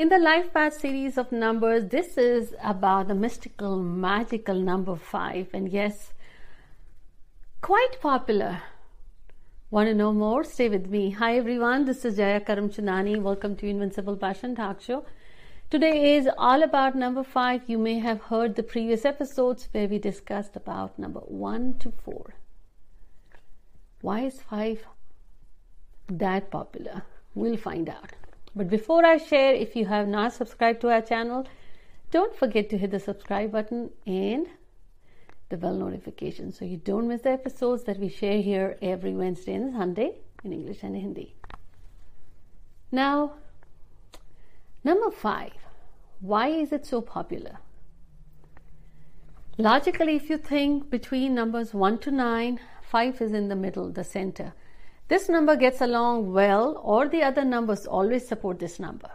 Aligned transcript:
In 0.00 0.08
the 0.08 0.18
life 0.18 0.54
path 0.54 0.80
series 0.80 1.18
of 1.18 1.30
numbers, 1.30 1.84
this 1.90 2.16
is 2.16 2.54
about 2.64 3.08
the 3.08 3.14
mystical, 3.14 3.82
magical 3.82 4.54
number 4.54 4.96
five. 4.96 5.48
And 5.52 5.68
yes, 5.68 6.14
quite 7.60 8.00
popular. 8.00 8.62
Want 9.70 9.90
to 9.90 9.94
know 9.94 10.14
more? 10.14 10.42
Stay 10.42 10.70
with 10.70 10.86
me. 10.86 11.10
Hi 11.10 11.36
everyone, 11.36 11.84
this 11.84 12.06
is 12.06 12.16
Jaya 12.16 12.40
Karamchandani. 12.40 13.20
Welcome 13.20 13.56
to 13.56 13.66
Invincible 13.66 14.16
Passion 14.16 14.54
Talk 14.54 14.80
Show. 14.80 15.04
Today 15.68 16.16
is 16.16 16.30
all 16.38 16.62
about 16.62 16.96
number 16.96 17.22
five. 17.22 17.68
You 17.68 17.76
may 17.76 17.98
have 17.98 18.22
heard 18.22 18.54
the 18.54 18.62
previous 18.62 19.04
episodes 19.04 19.68
where 19.72 19.86
we 19.86 19.98
discussed 19.98 20.56
about 20.56 20.98
number 20.98 21.20
one 21.20 21.74
to 21.80 21.92
four. 21.92 22.36
Why 24.00 24.20
is 24.20 24.40
five 24.40 24.86
that 26.08 26.50
popular? 26.50 27.02
We'll 27.34 27.58
find 27.58 27.90
out. 27.90 28.14
But 28.54 28.68
before 28.68 29.04
I 29.04 29.16
share, 29.16 29.54
if 29.54 29.76
you 29.76 29.86
have 29.86 30.08
not 30.08 30.32
subscribed 30.32 30.80
to 30.80 30.90
our 30.90 31.00
channel, 31.00 31.46
don't 32.10 32.34
forget 32.34 32.68
to 32.70 32.78
hit 32.78 32.90
the 32.90 32.98
subscribe 32.98 33.52
button 33.52 33.90
and 34.06 34.48
the 35.48 35.56
bell 35.56 35.74
notification 35.74 36.52
so 36.52 36.64
you 36.64 36.76
don't 36.76 37.08
miss 37.08 37.22
the 37.22 37.30
episodes 37.30 37.84
that 37.84 37.98
we 37.98 38.08
share 38.08 38.40
here 38.40 38.76
every 38.82 39.14
Wednesday 39.14 39.54
and 39.54 39.72
Sunday 39.72 40.16
in 40.42 40.52
English 40.52 40.82
and 40.82 40.96
Hindi. 40.96 41.34
Now, 42.90 43.34
number 44.82 45.10
five, 45.10 45.52
why 46.20 46.48
is 46.48 46.72
it 46.72 46.84
so 46.86 47.00
popular? 47.00 47.58
Logically, 49.58 50.16
if 50.16 50.30
you 50.30 50.38
think 50.38 50.90
between 50.90 51.34
numbers 51.34 51.74
1 51.74 51.98
to 51.98 52.10
9, 52.10 52.60
5 52.82 53.20
is 53.20 53.32
in 53.32 53.48
the 53.48 53.56
middle, 53.56 53.90
the 53.90 54.04
center 54.04 54.54
this 55.10 55.28
number 55.28 55.56
gets 55.56 55.80
along 55.80 56.32
well 56.32 56.80
or 56.84 57.08
the 57.08 57.20
other 57.24 57.44
numbers 57.44 57.84
always 57.84 58.26
support 58.28 58.60
this 58.60 58.78
number. 58.78 59.10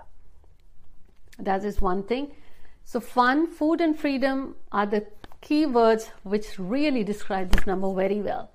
That 1.39 1.63
is 1.63 1.79
one 1.79 2.03
thing. 2.03 2.33
So 2.83 2.99
fun, 2.99 3.47
food 3.47 3.79
and 3.79 3.97
freedom 3.97 4.55
are 4.73 4.85
the 4.85 5.07
key 5.39 5.65
words 5.65 6.11
which 6.23 6.59
really 6.59 7.05
describe 7.05 7.49
this 7.49 7.65
number 7.65 7.93
very 7.93 8.19
well. 8.19 8.51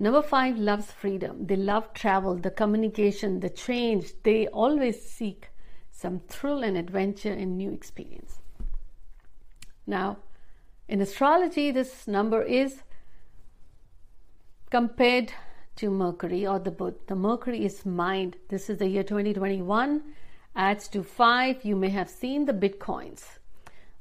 Number 0.00 0.22
five 0.22 0.58
loves 0.58 0.90
freedom. 0.90 1.46
They 1.46 1.54
love 1.54 1.94
travel, 1.94 2.34
the 2.34 2.50
communication, 2.50 3.38
the 3.38 3.48
change. 3.48 4.14
They 4.24 4.48
always 4.48 5.00
seek 5.08 5.50
some 5.92 6.18
thrill 6.28 6.64
and 6.64 6.76
adventure 6.76 7.32
and 7.32 7.56
new 7.56 7.70
experience. 7.70 8.40
Now, 9.86 10.18
in 10.88 11.00
astrology, 11.00 11.70
this 11.70 12.08
number 12.08 12.42
is 12.42 12.82
compared 14.68 15.32
to 15.76 15.90
Mercury 15.90 16.46
or 16.46 16.58
the 16.58 16.70
Buddha. 16.70 16.96
The 17.06 17.14
Mercury 17.14 17.64
is 17.64 17.84
mind. 17.84 18.36
This 18.48 18.70
is 18.70 18.78
the 18.78 18.88
year 18.88 19.02
2021. 19.02 20.02
Adds 20.54 20.88
to 20.88 21.02
five. 21.02 21.64
You 21.64 21.76
may 21.76 21.90
have 21.90 22.08
seen 22.08 22.46
the 22.46 22.52
bitcoins. 22.52 23.24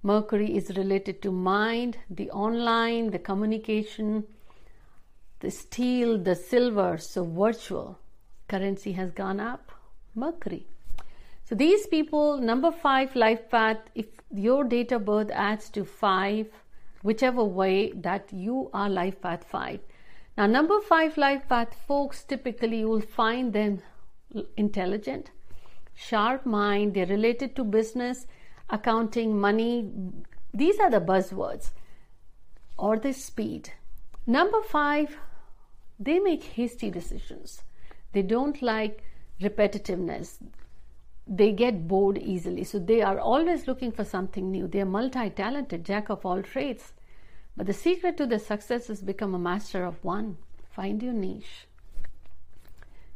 Mercury 0.01 0.55
is 0.55 0.77
related 0.77 1.21
to 1.23 1.31
mind, 1.31 1.97
the 2.09 2.29
online, 2.31 3.09
the 3.09 3.19
communication, 3.19 4.23
the 5.39 5.51
steel, 5.51 6.17
the 6.17 6.35
silver. 6.35 6.97
So 6.97 7.25
virtual 7.25 7.99
currency 8.47 8.93
has 8.93 9.11
gone 9.11 9.39
up. 9.39 9.71
Mercury. 10.13 10.65
So 11.43 11.55
these 11.55 11.85
people, 11.87 12.37
number 12.37 12.71
five 12.71 13.15
life 13.15 13.49
path, 13.49 13.77
if 13.95 14.05
your 14.33 14.63
date 14.63 14.91
of 14.91 15.05
birth 15.05 15.29
adds 15.31 15.69
to 15.71 15.83
five, 15.83 16.47
whichever 17.03 17.43
way 17.43 17.91
that 17.91 18.31
you 18.31 18.69
are 18.73 18.89
life 18.89 19.21
path 19.21 19.43
five, 19.43 19.79
now, 20.37 20.47
number 20.47 20.81
five 20.81 21.17
life 21.17 21.47
path 21.47 21.73
folks 21.87 22.23
typically 22.23 22.79
you 22.79 22.89
will 22.89 23.01
find 23.01 23.53
them 23.53 23.81
intelligent, 24.57 25.31
sharp 25.93 26.45
mind, 26.45 26.93
they're 26.93 27.05
related 27.05 27.55
to 27.55 27.63
business, 27.63 28.27
accounting, 28.69 29.39
money. 29.39 29.89
These 30.53 30.79
are 30.79 30.91
the 30.91 30.99
buzzwords 30.99 31.71
or 32.77 32.97
the 32.97 33.13
speed. 33.13 33.71
Number 34.27 34.61
five, 34.61 35.17
they 35.99 36.19
make 36.19 36.43
hasty 36.43 36.89
decisions. 36.89 37.61
They 38.11 38.21
don't 38.21 38.61
like 38.61 39.03
repetitiveness. 39.41 40.39
They 41.27 41.53
get 41.53 41.87
bored 41.87 42.17
easily. 42.17 42.65
So 42.65 42.79
they 42.79 43.01
are 43.01 43.19
always 43.19 43.67
looking 43.67 43.91
for 43.91 44.03
something 44.03 44.51
new. 44.51 44.67
They 44.67 44.81
are 44.81 44.85
multi 44.85 45.29
talented, 45.29 45.85
jack 45.85 46.09
of 46.09 46.25
all 46.25 46.41
trades. 46.41 46.93
But 47.57 47.67
the 47.67 47.73
secret 47.73 48.17
to 48.17 48.25
their 48.25 48.39
success 48.39 48.89
is 48.89 49.01
become 49.01 49.33
a 49.33 49.39
master 49.39 49.85
of 49.85 50.03
one. 50.03 50.37
Find 50.69 51.01
your 51.01 51.13
niche. 51.13 51.67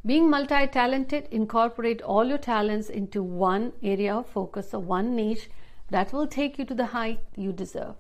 Being 0.06 0.30
multi 0.30 0.66
talented, 0.68 1.28
incorporate 1.30 2.02
all 2.02 2.26
your 2.26 2.38
talents 2.38 2.90
into 2.90 3.22
one 3.22 3.74
area 3.84 4.16
of 4.16 4.28
focus 4.28 4.74
or 4.74 4.80
one 4.80 5.16
niche 5.16 5.50
that 5.90 6.14
will 6.14 6.28
take 6.28 6.58
you 6.58 6.66
to 6.66 6.74
the 6.74 6.86
height 6.88 7.20
you 7.36 7.52
deserve. 7.52 7.96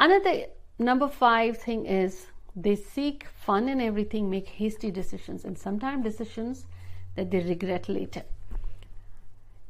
Another 0.00 0.46
number 0.78 1.08
five 1.08 1.58
thing 1.58 1.84
is 1.84 2.26
they 2.56 2.76
seek 2.76 3.26
fun 3.26 3.68
in 3.68 3.80
everything, 3.80 4.30
make 4.30 4.48
hasty 4.48 4.90
decisions, 4.90 5.44
and 5.44 5.58
sometimes 5.58 6.02
decisions 6.02 6.66
that 7.14 7.30
they 7.30 7.40
regret 7.40 7.88
later. 7.88 8.22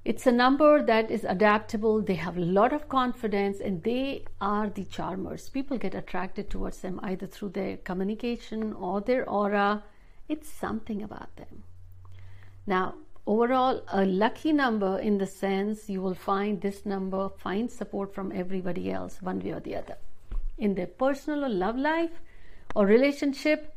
It's 0.04 0.26
a 0.26 0.32
number 0.32 0.82
that 0.82 1.12
is 1.12 1.22
adaptable. 1.22 2.02
They 2.02 2.16
have 2.16 2.36
a 2.36 2.40
lot 2.40 2.72
of 2.72 2.88
confidence 2.88 3.60
and 3.60 3.84
they 3.84 4.24
are 4.40 4.68
the 4.68 4.84
charmers. 4.84 5.48
People 5.48 5.78
get 5.78 5.94
attracted 5.94 6.50
towards 6.50 6.78
them 6.80 6.98
either 7.04 7.28
through 7.28 7.50
their 7.50 7.76
communication 7.76 8.72
or 8.72 9.00
their 9.00 9.28
aura. 9.28 9.84
It's 10.28 10.48
something 10.48 11.02
about 11.02 11.36
them. 11.36 11.62
Now, 12.66 12.94
overall, 13.28 13.84
a 13.92 14.04
lucky 14.04 14.52
number 14.52 14.98
in 14.98 15.18
the 15.18 15.26
sense 15.26 15.88
you 15.88 16.02
will 16.02 16.14
find 16.14 16.60
this 16.60 16.84
number 16.84 17.28
finds 17.28 17.72
support 17.72 18.12
from 18.12 18.32
everybody 18.32 18.90
else, 18.90 19.22
one 19.22 19.38
way 19.38 19.52
or 19.52 19.60
the 19.60 19.76
other, 19.76 19.98
in 20.58 20.74
their 20.74 20.88
personal 20.88 21.44
or 21.44 21.48
love 21.48 21.76
life 21.76 22.20
or 22.74 22.86
relationship. 22.86 23.72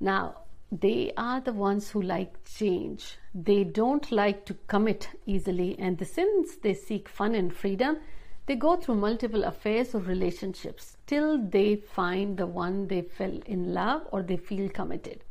Now, 0.00 0.38
they 0.70 1.12
are 1.16 1.40
the 1.40 1.52
ones 1.52 1.90
who 1.90 2.02
like 2.02 2.44
change. 2.44 3.16
They 3.34 3.64
don't 3.64 4.10
like 4.12 4.44
to 4.46 4.54
commit 4.66 5.08
easily, 5.24 5.76
and 5.78 6.06
since 6.06 6.56
they 6.56 6.74
seek 6.74 7.08
fun 7.08 7.34
and 7.34 7.54
freedom, 7.54 7.98
they 8.46 8.56
go 8.56 8.76
through 8.76 8.96
multiple 8.96 9.44
affairs 9.44 9.94
or 9.94 10.00
relationships 10.00 10.96
till 11.06 11.38
they 11.38 11.76
find 11.76 12.36
the 12.36 12.46
one 12.46 12.86
they 12.88 13.02
fell 13.02 13.38
in 13.46 13.74
love 13.74 14.02
or 14.10 14.22
they 14.22 14.36
feel 14.36 14.68
committed. 14.70 15.24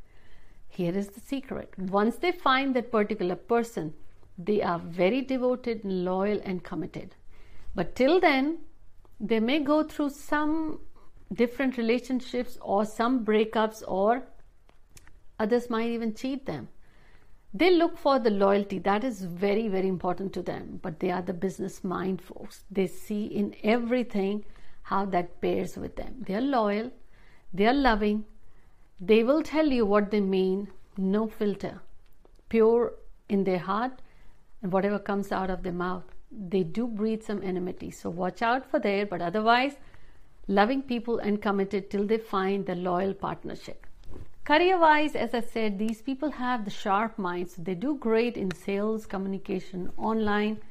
Here 0.70 0.96
is 0.96 1.10
the 1.10 1.20
secret 1.20 1.74
once 1.78 2.18
they 2.18 2.32
find 2.32 2.76
that 2.76 2.92
particular 2.92 3.36
person, 3.36 3.94
they 4.38 4.62
are 4.62 4.78
very 4.78 5.22
devoted, 5.22 5.82
loyal, 5.84 6.40
and 6.44 6.64
committed. 6.64 7.16
But 7.74 7.96
till 7.96 8.20
then, 8.20 8.60
they 9.20 9.40
may 9.40 9.60
go 9.60 9.84
through 9.84 10.12
some 10.12 10.80
different 11.34 11.78
relationships 11.78 12.58
or 12.62 12.86
some 12.86 13.26
breakups 13.26 13.82
or 13.88 14.28
Others 15.40 15.70
might 15.70 15.90
even 15.90 16.14
cheat 16.14 16.46
them. 16.46 16.70
They 17.54 17.72
look 17.76 17.98
for 17.98 18.20
the 18.20 18.30
loyalty. 18.30 18.78
That 18.80 19.04
is 19.04 19.22
very, 19.22 19.68
very 19.68 19.88
important 19.88 20.34
to 20.34 20.42
them. 20.42 20.80
But 20.82 21.00
they 21.00 21.12
are 21.12 21.22
the 21.22 21.34
business 21.34 21.84
mind 21.84 22.22
folks. 22.22 22.66
They 22.70 22.88
see 22.88 23.26
in 23.26 23.56
everything 23.64 24.46
how 24.84 25.06
that 25.06 25.42
pairs 25.42 25.78
with 25.78 25.96
them. 25.96 26.24
They 26.28 26.36
are 26.36 26.42
loyal. 26.42 26.92
They 27.54 27.66
are 27.68 27.74
loving. 27.74 28.26
They 29.00 29.24
will 29.24 29.42
tell 29.42 29.66
you 29.66 29.86
what 29.86 30.12
they 30.12 30.22
mean. 30.22 30.68
No 30.98 31.28
filter. 31.28 31.82
Pure 32.50 32.94
in 33.30 33.44
their 33.44 33.60
heart 33.60 34.02
and 34.62 34.72
whatever 34.72 35.00
comes 35.00 35.32
out 35.32 35.50
of 35.50 35.64
their 35.64 35.74
mouth. 35.74 36.04
They 36.32 36.64
do 36.64 36.88
breed 36.88 37.24
some 37.24 37.42
enmity. 37.42 37.90
So 37.92 38.10
watch 38.10 38.42
out 38.42 38.70
for 38.70 38.80
there. 38.80 39.06
But 39.06 39.22
otherwise, 39.22 39.78
loving 40.48 40.82
people 40.82 41.20
and 41.20 41.42
committed 41.42 41.90
till 41.90 42.06
they 42.06 42.18
find 42.18 42.66
the 42.66 42.76
loyal 42.76 43.14
partnership. 43.14 43.87
Career 44.48 44.80
wise, 44.80 45.14
as 45.14 45.34
I 45.34 45.42
said, 45.42 45.78
these 45.78 46.02
people 46.02 46.32
have 46.32 46.64
the 46.64 46.72
sharp 46.72 47.20
minds. 47.20 47.56
They 47.58 47.76
do 47.76 47.98
great 47.98 48.38
in 48.38 48.50
sales, 48.50 49.06
communication, 49.06 49.92
online. 49.98 50.62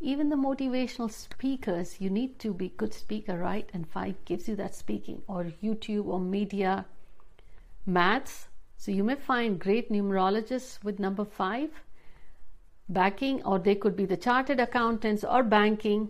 Even 0.00 0.30
the 0.30 0.36
motivational 0.36 1.12
speakers, 1.12 2.00
you 2.00 2.08
need 2.08 2.38
to 2.38 2.54
be 2.54 2.70
good 2.78 2.94
speaker, 2.94 3.36
right? 3.36 3.68
And 3.74 3.86
five 3.86 4.14
gives 4.24 4.48
you 4.48 4.56
that 4.56 4.74
speaking, 4.74 5.20
or 5.28 5.52
YouTube 5.62 6.06
or 6.06 6.18
media. 6.18 6.86
Maths, 7.84 8.48
so 8.78 8.90
you 8.90 9.04
may 9.04 9.16
find 9.16 9.60
great 9.60 9.92
numerologists 9.92 10.82
with 10.82 10.98
number 10.98 11.26
five 11.26 11.68
backing, 12.88 13.42
or 13.42 13.58
they 13.58 13.74
could 13.74 13.96
be 13.96 14.06
the 14.06 14.16
chartered 14.16 14.60
accountants 14.60 15.24
or 15.24 15.42
banking. 15.42 16.08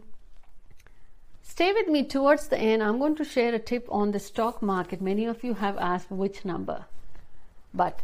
Stay 1.59 1.73
with 1.73 1.89
me 1.89 2.05
towards 2.05 2.47
the 2.47 2.57
end. 2.57 2.85
I'm 2.85 3.01
going 3.01 3.17
to 3.17 3.25
share 3.25 3.53
a 3.53 3.59
tip 3.59 3.89
on 3.91 4.13
the 4.13 4.21
stock 4.21 4.63
market. 4.63 5.01
Many 5.01 5.25
of 5.25 5.43
you 5.43 5.55
have 5.55 5.77
asked 5.77 6.09
which 6.09 6.45
number. 6.45 6.85
But 7.75 8.03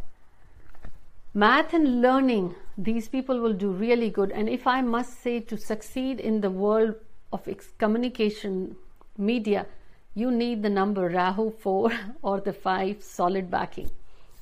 math 1.33 1.73
and 1.73 2.01
learning, 2.01 2.55
these 2.77 3.07
people 3.07 3.39
will 3.39 3.53
do 3.53 3.69
really 3.69 4.09
good. 4.09 4.33
And 4.33 4.49
if 4.49 4.67
I 4.67 4.81
must 4.81 5.21
say, 5.23 5.39
to 5.39 5.57
succeed 5.57 6.19
in 6.19 6.41
the 6.41 6.49
world 6.49 6.95
of 7.31 7.47
communication 7.77 8.75
media, 9.17 9.67
you 10.15 10.31
need 10.31 10.61
the 10.61 10.69
number 10.69 11.07
Rahu 11.07 11.51
4 11.51 11.91
or 12.23 12.41
the 12.41 12.51
5 12.51 13.01
solid 13.01 13.49
backing. 13.49 13.89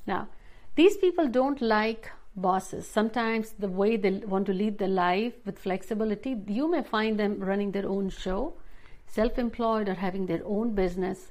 Now, 0.08 0.26
these 0.74 0.96
people 0.96 1.28
don't 1.28 1.62
like 1.62 2.10
bosses. 2.34 2.88
Sometimes 2.88 3.52
the 3.60 3.68
way 3.68 3.96
they 3.96 4.10
want 4.10 4.46
to 4.46 4.52
lead 4.52 4.78
their 4.78 4.88
life 4.88 5.34
with 5.46 5.60
flexibility, 5.60 6.36
you 6.48 6.68
may 6.68 6.82
find 6.82 7.16
them 7.16 7.38
running 7.38 7.70
their 7.70 7.88
own 7.88 8.10
show, 8.10 8.54
self 9.14 9.38
employed, 9.38 9.88
or 9.88 9.94
having 9.94 10.26
their 10.26 10.42
own 10.44 10.74
business. 10.74 11.30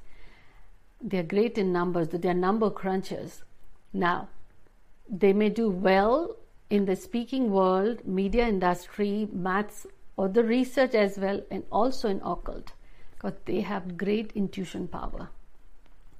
They're 1.00 1.30
great 1.34 1.58
in 1.58 1.72
numbers, 1.72 2.08
they're 2.08 2.34
number 2.34 2.70
crunchers. 2.70 3.42
Now, 3.92 4.28
they 5.08 5.32
may 5.32 5.50
do 5.50 5.68
well 5.68 6.36
in 6.70 6.86
the 6.86 6.96
speaking 6.96 7.50
world, 7.50 8.06
media 8.06 8.48
industry, 8.48 9.28
maths, 9.32 9.86
or 10.16 10.28
the 10.28 10.44
research 10.44 10.94
as 10.94 11.18
well, 11.18 11.42
and 11.50 11.64
also 11.70 12.08
in 12.08 12.20
occult, 12.24 12.72
because 13.12 13.34
they 13.44 13.60
have 13.60 13.98
great 13.98 14.32
intuition 14.34 14.88
power. 14.88 15.28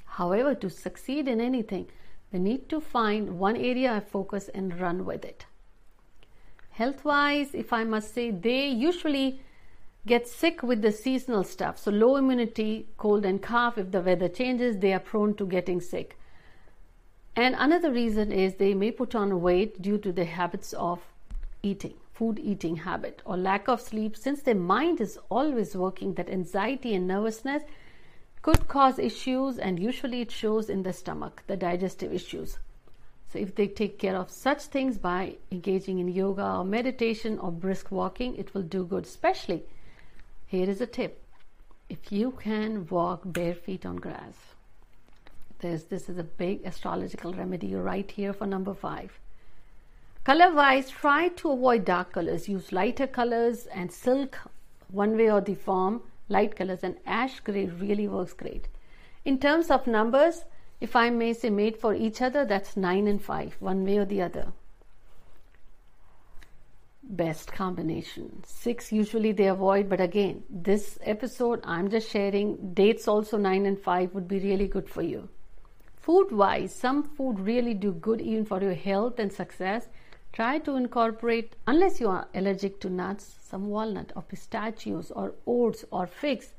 However, 0.05 0.55
to 0.56 0.69
succeed 0.69 1.28
in 1.28 1.40
anything, 1.40 1.87
they 2.31 2.38
need 2.38 2.69
to 2.69 2.81
find 2.81 3.38
one 3.38 3.56
area 3.56 3.96
of 3.96 4.08
focus 4.08 4.50
and 4.55 4.78
run 4.81 5.05
with 5.05 5.25
it. 5.25 5.46
Health 6.70 7.05
wise, 7.05 7.55
if 7.55 7.72
I 7.72 7.84
must 7.84 8.12
say, 8.12 8.31
they 8.31 8.67
usually 8.69 9.40
get 10.06 10.28
sick 10.28 10.62
with 10.62 10.82
the 10.82 10.92
seasonal 10.92 11.44
stuff. 11.44 11.78
So, 11.78 11.90
low 11.90 12.16
immunity, 12.16 12.86
cold 12.98 13.24
and 13.24 13.40
cough, 13.42 13.78
if 13.78 13.90
the 13.90 14.00
weather 14.00 14.28
changes, 14.28 14.78
they 14.78 14.92
are 14.92 15.00
prone 15.00 15.34
to 15.36 15.46
getting 15.46 15.80
sick. 15.80 16.18
And 17.36 17.56
another 17.58 17.90
reason 17.90 18.30
is 18.30 18.54
they 18.54 18.74
may 18.74 18.90
put 18.90 19.14
on 19.14 19.40
weight 19.40 19.80
due 19.80 19.98
to 19.98 20.12
the 20.12 20.24
habits 20.24 20.72
of 20.74 21.00
eating, 21.62 21.94
food 22.12 22.38
eating 22.38 22.76
habit, 22.76 23.22
or 23.24 23.36
lack 23.36 23.66
of 23.66 23.80
sleep. 23.80 24.16
Since 24.16 24.42
their 24.42 24.54
mind 24.54 25.00
is 25.00 25.18
always 25.30 25.74
working, 25.74 26.14
that 26.14 26.30
anxiety 26.30 26.94
and 26.94 27.08
nervousness 27.08 27.62
could 28.42 28.68
cause 28.68 28.98
issues, 28.98 29.58
and 29.58 29.80
usually 29.80 30.20
it 30.20 30.30
shows 30.30 30.68
in 30.68 30.82
the 30.82 30.92
stomach, 30.92 31.42
the 31.46 31.56
digestive 31.56 32.12
issues. 32.12 32.58
So, 33.32 33.38
if 33.38 33.54
they 33.54 33.66
take 33.66 33.98
care 33.98 34.16
of 34.16 34.30
such 34.30 34.64
things 34.64 34.98
by 34.98 35.36
engaging 35.50 35.98
in 35.98 36.08
yoga 36.08 36.58
or 36.58 36.64
meditation 36.64 37.38
or 37.38 37.50
brisk 37.50 37.90
walking, 37.90 38.36
it 38.36 38.52
will 38.52 38.62
do 38.62 38.84
good. 38.84 39.06
Especially, 39.06 39.64
here 40.46 40.69
is 40.69 40.81
a 40.81 40.87
tip 40.87 41.25
if 41.88 42.11
you 42.11 42.31
can 42.32 42.87
walk 42.88 43.20
bare 43.25 43.55
feet 43.55 43.85
on 43.85 43.96
grass, 43.96 44.37
there's, 45.58 45.85
this 45.85 46.08
is 46.08 46.19
a 46.19 46.25
big 46.25 46.64
astrological 46.64 47.32
remedy 47.32 47.75
right 47.75 48.11
here 48.11 48.32
for 48.32 48.46
number 48.46 48.75
five. 48.75 49.12
Color 50.25 50.55
wise, 50.55 50.91
try 50.91 51.29
to 51.29 51.50
avoid 51.50 51.85
dark 51.85 52.12
colors. 52.12 52.49
Use 52.49 52.73
lighter 52.73 53.06
colors 53.06 53.67
and 53.67 53.93
silk 53.93 54.38
one 54.91 55.17
way 55.17 55.31
or 55.31 55.41
the 55.41 55.55
form 55.55 56.02
light 56.29 56.56
colors 56.56 56.82
and 56.82 56.96
ash 57.06 57.41
gray 57.41 57.67
really 57.67 58.08
works 58.08 58.32
great. 58.32 58.69
In 59.25 59.38
terms 59.38 59.70
of 59.70 59.87
numbers, 59.87 60.44
if 60.81 60.96
I 60.96 61.11
may 61.11 61.35
say 61.35 61.50
made 61.50 61.76
for 61.76 61.94
each 61.94 62.23
other, 62.23 62.44
that's 62.44 62.76
9 62.76 63.06
and 63.06 63.23
5, 63.23 63.56
one 63.61 63.85
way 63.85 63.99
or 63.99 64.05
the 64.05 64.23
other. 64.23 64.52
Best 67.06 67.52
combination. 67.52 68.42
6 68.46 68.90
usually 68.90 69.32
they 69.32 69.48
avoid, 69.48 69.88
but 69.88 70.00
again, 70.00 70.42
this 70.48 70.98
episode 71.02 71.60
I'm 71.62 71.90
just 71.90 72.10
sharing 72.10 72.72
dates 72.72 73.06
also 73.06 73.36
9 73.36 73.66
and 73.66 73.78
5 73.78 74.14
would 74.14 74.26
be 74.26 74.38
really 74.38 74.66
good 74.66 74.88
for 74.88 75.02
you. 75.02 75.28
Food 75.96 76.32
wise, 76.32 76.74
some 76.74 77.02
food 77.02 77.38
really 77.40 77.74
do 77.74 77.92
good 77.92 78.20
even 78.20 78.44
for 78.44 78.60
your 78.60 78.74
health 78.74 79.18
and 79.18 79.32
success. 79.32 79.88
Try 80.32 80.58
to 80.60 80.76
incorporate, 80.76 81.54
unless 81.66 82.00
you 82.00 82.08
are 82.08 82.26
allergic 82.34 82.80
to 82.80 82.90
nuts, 82.90 83.36
some 83.40 83.68
walnut 83.68 84.12
or 84.16 84.22
pistachios 84.22 85.10
or 85.10 85.34
oats 85.46 85.84
or 85.90 86.06
figs. 86.06 86.54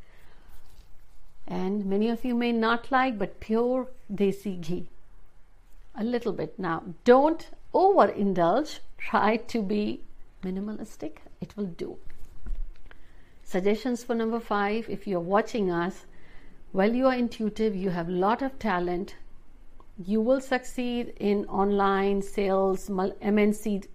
And 1.47 1.85
many 1.85 2.09
of 2.09 2.23
you 2.23 2.35
may 2.35 2.51
not 2.51 2.91
like, 2.91 3.17
but 3.17 3.39
pure 3.39 3.87
desi 4.11 4.61
ghee. 4.61 4.89
A 5.95 6.03
little 6.03 6.33
bit. 6.33 6.57
Now, 6.57 6.83
don't 7.03 7.49
overindulge. 7.73 8.79
Try 8.97 9.37
to 9.37 9.61
be 9.61 10.01
minimalistic. 10.45 11.17
It 11.41 11.57
will 11.57 11.71
do. 11.83 11.97
Suggestions 13.43 14.03
for 14.03 14.15
number 14.15 14.39
five 14.39 14.89
if 14.89 15.07
you're 15.07 15.19
watching 15.35 15.71
us, 15.71 16.05
well, 16.73 16.93
you 16.93 17.07
are 17.07 17.15
intuitive, 17.15 17.75
you 17.75 17.89
have 17.89 18.09
a 18.09 18.11
lot 18.11 18.41
of 18.41 18.57
talent, 18.59 19.15
you 19.97 20.19
will 20.19 20.41
succeed 20.41 21.13
in 21.19 21.45
online 21.45 22.21
sales, 22.21 22.89
MNC 22.89 23.87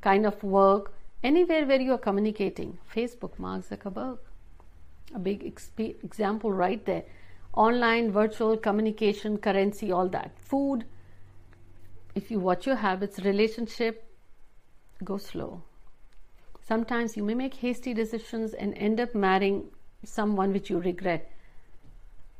kind 0.00 0.26
of 0.26 0.42
work, 0.42 0.92
anywhere 1.22 1.64
where 1.64 1.80
you 1.80 1.92
are 1.92 2.04
communicating. 2.06 2.78
Facebook, 2.94 3.38
Mark 3.38 3.64
Zuckerberg, 3.68 4.18
a 5.14 5.18
big 5.18 5.42
exp- 5.42 6.04
example 6.04 6.52
right 6.52 6.84
there. 6.84 7.04
Online, 7.54 8.12
virtual 8.12 8.56
communication, 8.56 9.38
currency, 9.38 9.90
all 9.90 10.08
that. 10.08 10.38
Food, 10.38 10.84
if 12.14 12.30
you 12.30 12.38
watch 12.40 12.66
your 12.66 12.76
habits, 12.76 13.18
relationship, 13.20 14.04
go 15.02 15.16
slow. 15.16 15.62
Sometimes 16.68 17.16
you 17.16 17.24
may 17.24 17.34
make 17.34 17.54
hasty 17.54 17.94
decisions 17.94 18.54
and 18.54 18.76
end 18.76 19.00
up 19.00 19.14
marrying 19.14 19.68
someone 20.04 20.52
which 20.52 20.70
you 20.70 20.78
regret. 20.78 21.32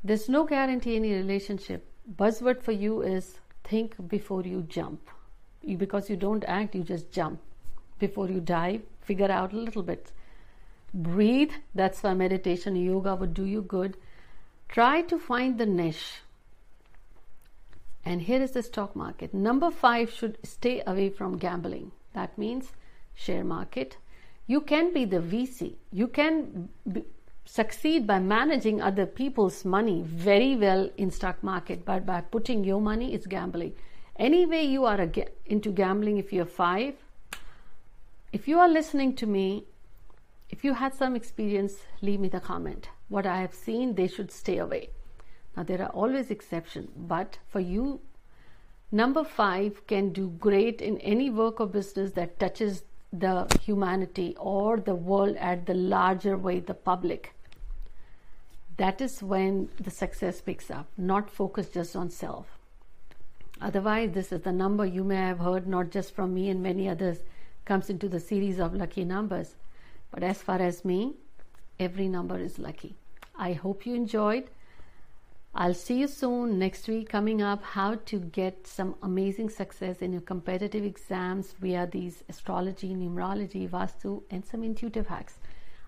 There's 0.03 0.29
no 0.29 0.45
guarantee 0.45 0.95
in 0.95 1.03
any 1.03 1.15
relationship 1.15 1.89
buzzword 2.17 2.61
for 2.61 2.71
you 2.71 3.01
is 3.01 3.39
think 3.63 3.95
before 4.07 4.43
you 4.43 4.61
jump. 4.63 5.09
You, 5.61 5.77
because 5.77 6.09
you 6.09 6.15
don't 6.15 6.43
act, 6.45 6.75
you 6.75 6.83
just 6.83 7.11
jump. 7.11 7.39
Before 7.99 8.29
you 8.29 8.39
dive, 8.39 8.81
figure 9.01 9.29
out 9.31 9.53
a 9.53 9.57
little 9.57 9.83
bit. 9.83 10.11
Breathe. 10.93 11.51
That's 11.75 12.01
why 12.01 12.13
meditation, 12.13 12.75
yoga 12.75 13.15
would 13.15 13.33
do 13.33 13.45
you 13.45 13.61
good. 13.61 13.97
Try 14.69 15.01
to 15.03 15.19
find 15.19 15.57
the 15.57 15.65
niche. 15.65 16.21
And 18.05 18.21
here 18.21 18.41
is 18.41 18.51
the 18.51 18.63
stock 18.63 18.95
market. 18.95 19.33
Number 19.33 19.69
five 19.69 20.09
should 20.09 20.37
stay 20.43 20.81
away 20.87 21.09
from 21.09 21.37
gambling. 21.37 21.91
That 22.13 22.37
means 22.37 22.71
share 23.13 23.43
market. 23.43 23.97
You 24.49 24.61
can 24.61 24.91
be 24.93 25.05
the 25.05 25.19
VC. 25.19 25.75
You 25.91 26.07
can 26.07 26.69
succeed 27.45 28.07
by 28.07 28.17
managing 28.17 28.81
other 28.81 29.05
people's 29.05 29.63
money 29.63 30.01
very 30.03 30.55
well 30.55 30.89
in 30.97 31.11
stock 31.11 31.43
market 31.43 31.85
but 31.85 32.03
by 32.03 32.21
putting 32.21 32.63
your 32.63 32.81
money 32.81 33.13
it's 33.13 33.27
gambling. 33.27 33.75
Anyway 34.17 34.63
you 34.63 34.85
are 34.85 35.07
into 35.45 35.71
gambling 35.71 36.17
if 36.17 36.33
you're 36.33 36.47
five. 36.63 36.95
If 38.33 38.47
you 38.47 38.57
are 38.57 38.67
listening 38.67 39.15
to 39.17 39.27
me 39.27 39.65
if 40.49 40.63
you 40.63 40.73
had 40.73 40.95
some 40.95 41.15
experience 41.15 41.75
leave 42.01 42.19
me 42.19 42.27
the 42.27 42.39
comment. 42.39 42.89
What 43.07 43.27
i 43.27 43.39
have 43.41 43.53
seen 43.53 43.93
they 43.93 44.07
should 44.07 44.31
stay 44.31 44.57
away. 44.57 44.89
Now 45.55 45.61
there 45.61 45.83
are 45.83 45.93
always 46.03 46.31
exceptions 46.31 46.89
but 46.97 47.37
for 47.47 47.59
you 47.59 47.99
number 48.91 49.23
five 49.23 49.85
can 49.85 50.11
do 50.11 50.29
great 50.39 50.81
in 50.81 50.97
any 51.17 51.29
work 51.29 51.59
or 51.59 51.67
business 51.67 52.13
that 52.13 52.39
touches 52.39 52.83
the 53.11 53.47
humanity 53.63 54.35
or 54.39 54.77
the 54.77 54.95
world 54.95 55.35
at 55.37 55.65
the 55.65 55.73
larger 55.73 56.37
way 56.37 56.59
the 56.59 56.73
public 56.73 57.33
that 58.79 59.01
is 59.01 59.21
when 59.21 59.67
the 59.77 59.91
success 59.91 60.39
picks 60.39 60.71
up, 60.71 60.87
not 60.97 61.29
focus 61.29 61.67
just 61.67 61.97
on 61.97 62.09
self. 62.09 62.57
Otherwise, 63.59 64.11
this 64.13 64.31
is 64.31 64.39
the 64.43 64.53
number 64.53 64.85
you 64.85 65.03
may 65.03 65.17
have 65.17 65.39
heard 65.39 65.67
not 65.67 65.91
just 65.91 66.15
from 66.15 66.33
me 66.33 66.49
and 66.49 66.63
many 66.63 66.87
others, 66.87 67.17
comes 67.65 67.89
into 67.89 68.07
the 68.07 68.21
series 68.21 68.57
of 68.57 68.73
lucky 68.73 69.03
numbers. 69.03 69.55
But 70.11 70.23
as 70.23 70.41
far 70.41 70.61
as 70.61 70.85
me, 70.85 71.15
every 71.77 72.07
number 72.07 72.39
is 72.39 72.57
lucky. 72.57 72.95
I 73.35 73.51
hope 73.51 73.85
you 73.85 73.95
enjoyed. 73.95 74.49
I'll 75.53 75.73
see 75.73 75.99
you 75.99 76.07
soon 76.07 76.59
next 76.59 76.87
week 76.87 77.09
coming 77.09 77.41
up 77.41 77.63
how 77.63 77.95
to 78.05 78.19
get 78.19 78.67
some 78.67 78.95
amazing 79.01 79.49
success 79.49 79.97
in 79.97 80.11
your 80.13 80.21
competitive 80.21 80.85
exams 80.85 81.53
via 81.59 81.87
these 81.87 82.23
astrology, 82.29 82.93
numerology, 82.93 83.67
vastu 83.67 84.23
and 84.29 84.45
some 84.45 84.63
intuitive 84.63 85.07
hacks. 85.07 85.39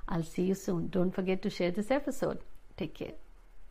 I'll 0.09 0.23
see 0.23 0.43
you 0.43 0.55
soon. 0.55 0.89
Don't 0.89 1.11
forget 1.11 1.41
to 1.43 1.49
share 1.49 1.71
this 1.71 1.91
episode. 1.91 2.39
Take 2.75 2.95
care. 2.95 3.13